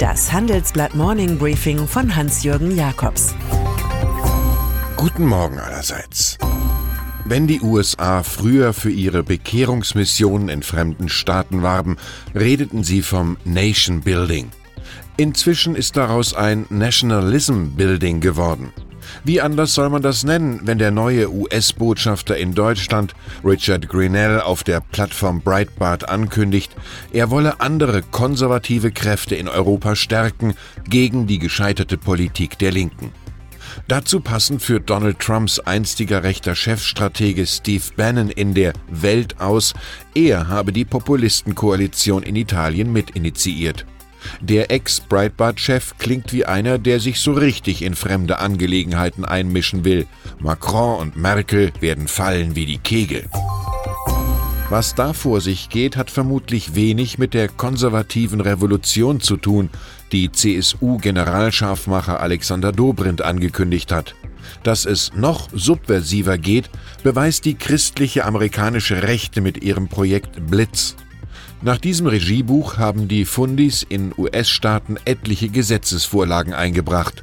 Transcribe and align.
Das 0.00 0.32
Handelsblatt 0.32 0.94
Morning 0.94 1.36
Briefing 1.36 1.86
von 1.86 2.16
Hans-Jürgen 2.16 2.74
Jakobs. 2.74 3.34
Guten 4.96 5.26
Morgen 5.26 5.58
allerseits. 5.58 6.38
Wenn 7.26 7.46
die 7.46 7.60
USA 7.60 8.22
früher 8.22 8.72
für 8.72 8.90
ihre 8.90 9.22
Bekehrungsmissionen 9.22 10.48
in 10.48 10.62
fremden 10.62 11.10
Staaten 11.10 11.62
warben, 11.62 11.98
redeten 12.34 12.82
sie 12.82 13.02
vom 13.02 13.36
Nation 13.44 14.00
Building. 14.00 14.48
Inzwischen 15.18 15.76
ist 15.76 15.98
daraus 15.98 16.32
ein 16.32 16.64
Nationalism 16.70 17.76
Building 17.76 18.20
geworden. 18.20 18.72
Wie 19.24 19.40
anders 19.40 19.74
soll 19.74 19.90
man 19.90 20.02
das 20.02 20.24
nennen, 20.24 20.60
wenn 20.64 20.78
der 20.78 20.90
neue 20.90 21.30
US-Botschafter 21.30 22.36
in 22.36 22.54
Deutschland, 22.54 23.14
Richard 23.44 23.88
Grinnell, 23.88 24.40
auf 24.40 24.64
der 24.64 24.80
Plattform 24.80 25.40
Breitbart 25.40 26.08
ankündigt, 26.08 26.74
er 27.12 27.30
wolle 27.30 27.60
andere 27.60 28.02
konservative 28.02 28.90
Kräfte 28.90 29.34
in 29.34 29.48
Europa 29.48 29.96
stärken 29.96 30.54
gegen 30.88 31.26
die 31.26 31.38
gescheiterte 31.38 31.98
Politik 31.98 32.58
der 32.58 32.72
Linken. 32.72 33.12
Dazu 33.88 34.20
passend 34.20 34.62
führt 34.62 34.90
Donald 34.90 35.18
Trumps 35.18 35.58
einstiger 35.60 36.22
rechter 36.22 36.54
Chefstratege 36.54 37.46
Steve 37.46 37.84
Bannon 37.96 38.30
in 38.30 38.54
der 38.54 38.72
Welt 38.88 39.40
aus, 39.40 39.74
er 40.14 40.48
habe 40.48 40.72
die 40.72 40.84
Populistenkoalition 40.84 42.22
in 42.22 42.36
Italien 42.36 42.92
mitinitiiert. 42.92 43.86
Der 44.40 44.70
Ex-Breitbart-Chef 44.70 45.94
klingt 45.98 46.32
wie 46.32 46.44
einer, 46.44 46.78
der 46.78 47.00
sich 47.00 47.20
so 47.20 47.32
richtig 47.32 47.82
in 47.82 47.94
fremde 47.94 48.38
Angelegenheiten 48.38 49.24
einmischen 49.24 49.84
will. 49.84 50.06
Macron 50.38 51.00
und 51.00 51.16
Merkel 51.16 51.72
werden 51.80 52.08
fallen 52.08 52.56
wie 52.56 52.66
die 52.66 52.78
Kegel. 52.78 53.28
Was 54.70 54.94
da 54.94 55.12
vor 55.12 55.40
sich 55.40 55.68
geht, 55.68 55.96
hat 55.96 56.12
vermutlich 56.12 56.76
wenig 56.76 57.18
mit 57.18 57.34
der 57.34 57.48
konservativen 57.48 58.40
Revolution 58.40 59.20
zu 59.20 59.36
tun, 59.36 59.68
die 60.12 60.30
CSU-Generalscharfmacher 60.30 62.20
Alexander 62.20 62.70
Dobrindt 62.70 63.20
angekündigt 63.20 63.90
hat. 63.90 64.14
Dass 64.62 64.84
es 64.84 65.12
noch 65.14 65.48
subversiver 65.52 66.38
geht, 66.38 66.70
beweist 67.02 67.46
die 67.46 67.54
christliche 67.54 68.24
amerikanische 68.24 69.02
Rechte 69.02 69.40
mit 69.40 69.62
ihrem 69.64 69.88
Projekt 69.88 70.46
Blitz. 70.48 70.94
Nach 71.62 71.76
diesem 71.76 72.06
Regiebuch 72.06 72.78
haben 72.78 73.06
die 73.06 73.26
Fundis 73.26 73.84
in 73.86 74.14
US-Staaten 74.16 74.96
etliche 75.04 75.50
Gesetzesvorlagen 75.50 76.54
eingebracht. 76.54 77.22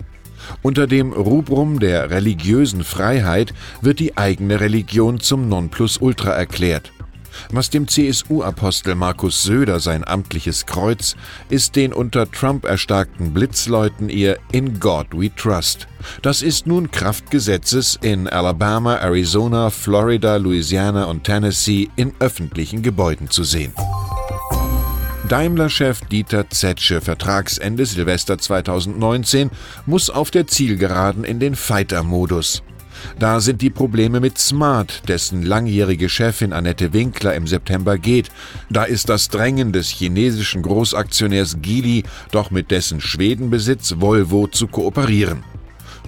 Unter 0.62 0.86
dem 0.86 1.12
Rubrum 1.12 1.80
der 1.80 2.12
religiösen 2.12 2.84
Freiheit 2.84 3.54
wird 3.82 4.00
die 4.00 4.16
eigene 4.16 4.60
Religion 4.60 5.20
zum 5.20 5.50
Nonplusultra 5.50 6.30
erklärt. 6.32 6.92
Was 7.52 7.72
dem 7.72 7.88
CSU-Apostel 7.88 8.94
Markus 8.96 9.42
Söder 9.42 9.80
sein 9.80 10.08
amtliches 10.08 10.68
Kreuz, 10.68 11.16
ist 11.50 11.76
den 11.76 11.92
unter 11.92 12.30
Trump 12.32 12.66
erstarkten 12.66 13.34
Blitzleuten 13.34 14.10
ihr 14.10 14.38
In 14.52 14.80
God 14.80 15.08
We 15.14 15.34
Trust. 15.36 15.88
Das 16.22 16.44
ist 16.44 16.68
nun 16.68 16.92
Kraft 16.92 17.32
Gesetzes 17.32 17.98
in 18.02 18.28
Alabama, 18.28 18.96
Arizona, 18.96 19.72
Florida, 19.72 20.38
Louisiana 20.38 21.06
und 21.06 21.24
Tennessee 21.24 21.90
in 21.96 22.14
öffentlichen 22.20 22.84
Gebäuden 22.84 23.30
zu 23.30 23.44
sehen. 23.44 23.74
Daimler-Chef 25.30 26.00
Dieter 26.06 26.50
Zetsche, 26.50 27.02
Vertragsende 27.02 27.86
Silvester 27.86 28.38
2019, 28.38 29.52
muss 29.86 30.10
auf 30.10 30.32
der 30.32 30.48
Zielgeraden 30.48 31.26
in 31.26 31.42
den 31.42 31.58
Fighter-Modus. 31.58 32.64
Da 33.20 33.42
sind 33.42 33.62
die 33.62 33.70
Probleme 33.70 34.22
mit 34.22 34.38
Smart, 34.38 35.04
dessen 35.10 35.44
langjährige 35.44 36.08
Chefin 36.08 36.54
Annette 36.54 36.94
Winkler 36.94 37.36
im 37.36 37.46
September 37.46 37.98
geht. 37.98 38.30
Da 38.70 38.86
ist 38.86 39.10
das 39.10 39.28
Drängen 39.28 39.74
des 39.74 39.90
chinesischen 39.90 40.62
Großaktionärs 40.62 41.58
Geely, 41.62 42.04
doch 42.32 42.50
mit 42.50 42.72
dessen 42.72 43.02
Schwedenbesitz 43.02 43.96
Volvo 44.00 44.48
zu 44.48 44.68
kooperieren. 44.68 45.44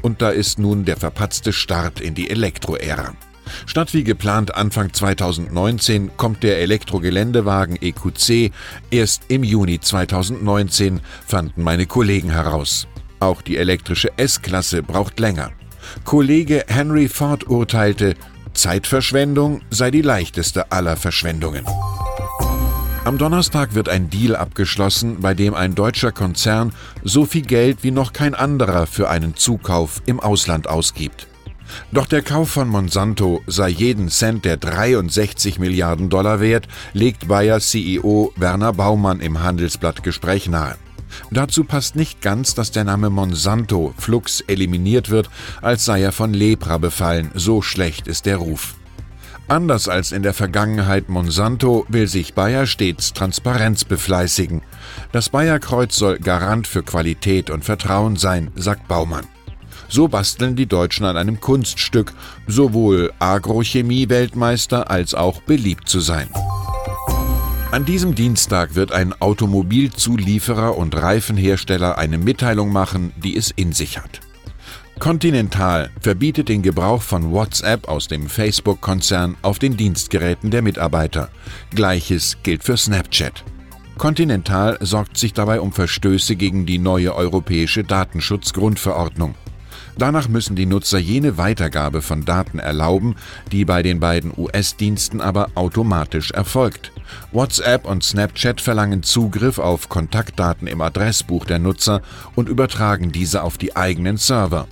Und 0.01 0.21
da 0.21 0.29
ist 0.29 0.59
nun 0.59 0.85
der 0.85 0.95
verpatzte 0.95 1.51
Start 1.51 1.99
in 1.99 2.15
die 2.15 2.29
Elektroära. 2.29 3.13
Statt 3.65 3.93
wie 3.93 4.03
geplant 4.03 4.55
Anfang 4.55 4.93
2019 4.93 6.11
kommt 6.17 6.43
der 6.43 6.59
Elektrogeländewagen 6.59 7.77
EQC 7.81 8.51
erst 8.91 9.23
im 9.27 9.43
Juni 9.43 9.79
2019, 9.79 11.01
fanden 11.25 11.63
meine 11.63 11.85
Kollegen 11.85 12.31
heraus. 12.31 12.87
Auch 13.19 13.41
die 13.41 13.57
elektrische 13.57 14.17
S-Klasse 14.17 14.83
braucht 14.83 15.19
länger. 15.19 15.51
Kollege 16.05 16.65
Henry 16.67 17.07
Ford 17.07 17.47
urteilte, 17.47 18.15
Zeitverschwendung 18.53 19.61
sei 19.69 19.91
die 19.91 20.01
leichteste 20.01 20.71
aller 20.71 20.97
Verschwendungen. 20.97 21.65
Am 23.05 23.17
Donnerstag 23.17 23.73
wird 23.73 23.89
ein 23.89 24.09
Deal 24.09 24.35
abgeschlossen, 24.35 25.21
bei 25.21 25.33
dem 25.33 25.53
ein 25.53 25.73
deutscher 25.73 26.11
Konzern 26.11 26.73
so 27.03 27.25
viel 27.25 27.41
Geld 27.41 27.83
wie 27.83 27.91
noch 27.91 28.13
kein 28.13 28.35
anderer 28.35 28.85
für 28.85 29.09
einen 29.09 29.35
Zukauf 29.35 30.01
im 30.05 30.19
Ausland 30.19 30.67
ausgibt. 30.67 31.28
Doch 31.91 32.07
der 32.07 32.21
Kauf 32.21 32.49
von 32.51 32.67
Monsanto 32.67 33.41
sei 33.47 33.69
jeden 33.69 34.09
Cent 34.09 34.45
der 34.45 34.57
63 34.57 35.59
Milliarden 35.59 36.09
Dollar 36.09 36.39
wert, 36.39 36.67
legt 36.93 37.27
Bayer 37.27 37.59
CEO 37.59 38.33
Werner 38.35 38.73
Baumann 38.73 39.19
im 39.19 39.41
Handelsblatt 39.41 40.03
Gespräch 40.03 40.47
nahe. 40.47 40.75
Dazu 41.31 41.63
passt 41.63 41.95
nicht 41.95 42.21
ganz, 42.21 42.53
dass 42.55 42.71
der 42.71 42.83
Name 42.83 43.09
Monsanto 43.09 43.93
flugs 43.97 44.41
eliminiert 44.41 45.09
wird, 45.09 45.29
als 45.61 45.85
sei 45.85 46.01
er 46.01 46.11
von 46.11 46.33
Lepra 46.33 46.77
befallen, 46.77 47.31
so 47.33 47.61
schlecht 47.61 48.07
ist 48.07 48.25
der 48.25 48.37
Ruf. 48.37 48.75
Anders 49.47 49.87
als 49.87 50.11
in 50.11 50.21
der 50.21 50.35
Vergangenheit 50.35 51.09
Monsanto 51.09 51.85
will 51.89 52.07
sich 52.07 52.35
Bayer 52.35 52.67
stets 52.67 53.13
Transparenz 53.13 53.83
befleißigen. 53.83 54.61
Das 55.11 55.29
Bayer-Kreuz 55.29 55.95
soll 55.95 56.19
Garant 56.19 56.67
für 56.67 56.83
Qualität 56.83 57.49
und 57.49 57.65
Vertrauen 57.65 58.15
sein, 58.15 58.51
sagt 58.55 58.87
Baumann. 58.87 59.25
So 59.87 60.07
basteln 60.07 60.55
die 60.55 60.65
Deutschen 60.65 61.05
an 61.05 61.17
einem 61.17 61.39
Kunststück, 61.39 62.13
sowohl 62.47 63.11
Agrochemie-Weltmeister 63.19 64.89
als 64.89 65.13
auch 65.13 65.41
beliebt 65.41 65.87
zu 65.87 65.99
sein. 65.99 66.29
An 67.71 67.85
diesem 67.85 68.15
Dienstag 68.15 68.73
wird 68.73 68.91
ein 68.91 69.13
Automobilzulieferer 69.21 70.75
und 70.75 70.95
Reifenhersteller 70.95 71.99
eine 71.99 72.17
Mitteilung 72.17 72.71
machen, 72.71 73.13
die 73.23 73.37
es 73.37 73.51
in 73.51 73.73
sich 73.73 73.99
hat. 73.99 74.21
Continental 74.99 75.91
verbietet 76.01 76.49
den 76.49 76.61
Gebrauch 76.61 77.01
von 77.01 77.31
WhatsApp 77.31 77.87
aus 77.87 78.07
dem 78.07 78.27
Facebook-Konzern 78.27 79.37
auf 79.43 79.57
den 79.57 79.77
Dienstgeräten 79.77 80.51
der 80.51 80.61
Mitarbeiter. 80.61 81.29
Gleiches 81.69 82.37
gilt 82.43 82.63
für 82.63 82.75
Snapchat. 82.75 83.45
Continental 83.97 84.77
sorgt 84.81 85.17
sich 85.17 85.33
dabei 85.33 85.61
um 85.61 85.71
Verstöße 85.71 86.35
gegen 86.35 86.65
die 86.65 86.79
neue 86.79 87.15
europäische 87.15 87.83
Datenschutzgrundverordnung. 87.83 89.35
Danach 89.97 90.27
müssen 90.27 90.55
die 90.55 90.65
Nutzer 90.65 90.99
jene 90.99 91.37
Weitergabe 91.37 92.01
von 92.01 92.25
Daten 92.25 92.59
erlauben, 92.59 93.15
die 93.51 93.65
bei 93.65 93.83
den 93.83 93.99
beiden 93.99 94.31
US-Diensten 94.37 95.21
aber 95.21 95.49
automatisch 95.55 96.31
erfolgt. 96.31 96.91
WhatsApp 97.31 97.85
und 97.85 98.03
Snapchat 98.03 98.61
verlangen 98.61 99.03
Zugriff 99.03 99.59
auf 99.59 99.89
Kontaktdaten 99.89 100.67
im 100.67 100.81
Adressbuch 100.81 101.45
der 101.45 101.59
Nutzer 101.59 102.01
und 102.35 102.49
übertragen 102.49 103.11
diese 103.11 103.43
auf 103.43 103.57
die 103.57 103.75
eigenen 103.75 104.17
Server. 104.17 104.67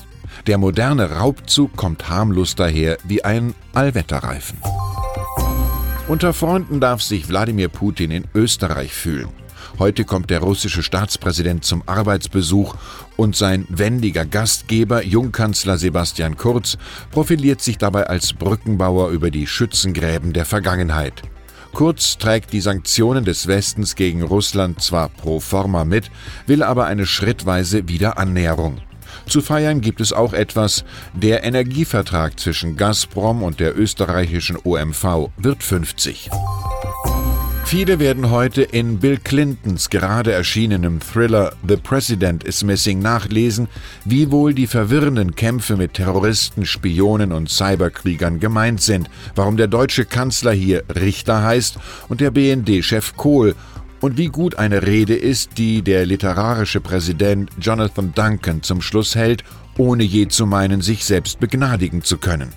Der 0.46 0.58
moderne 0.58 1.12
Raubzug 1.12 1.76
kommt 1.76 2.10
harmlos 2.10 2.56
daher 2.56 2.98
wie 3.04 3.24
ein 3.24 3.56
Allwetterreifen. 3.74 4.60
Unter 6.08 6.34
Freunden 6.34 6.80
darf 6.80 7.02
sich 7.02 7.28
Wladimir 7.28 7.68
Putin 7.68 8.12
in 8.12 8.24
Österreich 8.34 8.94
fühlen. 8.94 9.30
Heute 9.80 10.06
kommt 10.06 10.30
der 10.30 10.40
russische 10.40 10.84
Staatspräsident 10.84 11.64
zum 11.64 11.84
Arbeitsbesuch 11.86 12.76
und 13.16 13.36
sein 13.36 13.66
wendiger 13.70 14.26
Gastgeber, 14.26 15.04
Jungkanzler 15.04 15.78
Sebastian 15.78 16.38
Kurz, 16.38 16.78
profiliert 17.12 17.62
sich 17.62 17.78
dabei 17.78 18.08
als 18.08 18.34
Brückenbauer 18.34 19.10
über 19.10 19.32
die 19.32 19.48
Schützengräben 19.48 20.34
der 20.34 20.46
Vergangenheit. 20.46 21.22
Kurz 21.74 22.18
trägt 22.18 22.54
die 22.54 22.62
Sanktionen 22.62 23.24
des 23.24 23.48
Westens 23.48 23.96
gegen 23.96 24.24
Russland 24.24 24.82
zwar 24.82 25.10
pro 25.10 25.40
forma 25.40 25.86
mit, 25.86 26.10
will 26.48 26.64
aber 26.64 26.86
eine 26.86 27.06
schrittweise 27.06 27.88
Wiederannäherung. 27.88 28.82
Zu 29.28 29.42
feiern 29.42 29.82
gibt 29.82 30.02
es 30.02 30.14
auch 30.14 30.34
etwas. 30.34 30.86
Der 31.14 31.44
Energievertrag 31.44 32.40
zwischen 32.40 32.78
Gazprom 32.78 33.44
und 33.44 33.60
der 33.60 33.78
österreichischen 33.78 34.58
OMV 34.64 35.30
wird 35.38 35.64
50. 35.64 36.30
Viele 37.68 38.00
werden 38.00 38.30
heute 38.30 38.62
in 38.62 38.98
Bill 39.00 39.18
Clintons 39.22 39.90
gerade 39.90 40.32
erschienenem 40.32 41.02
Thriller 41.02 41.52
The 41.68 41.76
President 41.76 42.46
is 42.46 42.64
Missing 42.64 43.00
nachlesen, 43.00 43.68
wie 44.06 44.32
wohl 44.32 44.54
die 44.54 44.68
verwirrenden 44.68 45.36
Kämpfe 45.36 45.76
mit 45.76 45.96
Terroristen, 45.96 46.66
Spionen 46.66 47.34
und 47.34 47.50
Cyberkriegern 47.50 48.40
gemeint 48.40 48.82
sind, 48.82 49.10
warum 49.36 49.58
der 49.58 49.68
deutsche 49.68 50.06
Kanzler 50.06 50.54
hier 50.54 50.86
Richter 50.96 51.44
heißt 51.44 51.78
und 52.08 52.22
der 52.22 52.32
BND-Chef 52.32 53.18
Kohl 53.18 53.54
und 54.00 54.18
wie 54.18 54.28
gut 54.28 54.56
eine 54.56 54.88
Rede 54.88 55.16
ist, 55.16 55.58
die 55.58 55.82
der 55.82 56.06
literarische 56.06 56.80
Präsident 56.80 57.50
Jonathan 57.60 58.14
Duncan 58.16 58.64
zum 58.64 58.82
Schluss 58.82 59.14
hält, 59.14 59.44
ohne 59.78 60.04
je 60.04 60.30
zu 60.30 60.46
meinen, 60.46 60.80
sich 60.80 61.04
selbst 61.04 61.42
begnadigen 61.42 62.02
zu 62.02 62.18
können. 62.18 62.54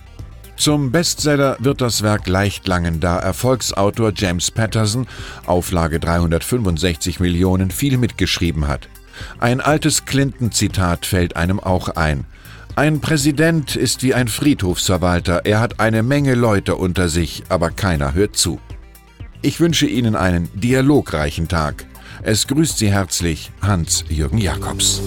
Zum 0.60 0.92
Bestseller 0.92 1.56
wird 1.58 1.80
das 1.80 2.02
Werk 2.02 2.28
leicht 2.28 2.68
langen, 2.68 3.00
da 3.00 3.18
Erfolgsautor 3.18 4.12
James 4.14 4.50
Patterson, 4.50 5.06
Auflage 5.46 5.98
365 5.98 7.18
Millionen, 7.18 7.70
viel 7.70 7.96
mitgeschrieben 7.96 8.68
hat. 8.68 8.90
Ein 9.38 9.62
altes 9.62 10.04
Clinton-Zitat 10.04 11.06
fällt 11.06 11.34
einem 11.34 11.60
auch 11.60 11.88
ein. 11.88 12.26
Ein 12.76 13.00
Präsident 13.00 13.74
ist 13.74 14.02
wie 14.02 14.12
ein 14.12 14.28
Friedhofsverwalter, 14.28 15.46
er 15.46 15.60
hat 15.60 15.80
eine 15.80 16.02
Menge 16.02 16.34
Leute 16.34 16.76
unter 16.76 17.08
sich, 17.08 17.44
aber 17.48 17.70
keiner 17.70 18.12
hört 18.12 18.36
zu. 18.36 18.60
Ich 19.40 19.60
wünsche 19.60 19.86
Ihnen 19.86 20.14
einen 20.14 20.50
dialogreichen 20.52 21.48
Tag. 21.48 21.86
Es 22.20 22.46
grüßt 22.46 22.76
Sie 22.76 22.92
herzlich 22.92 23.50
Hans-Jürgen 23.62 24.36
Jakobs. 24.36 25.00